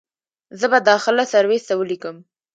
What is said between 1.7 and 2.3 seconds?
وليکم.